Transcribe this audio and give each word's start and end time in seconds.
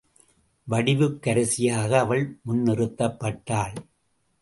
வடிவுக்கரசியாக 0.67 1.91
அவள் 1.99 2.39
முன் 2.43 2.61
நிறுத்தப்பட்டாள். 2.63 3.75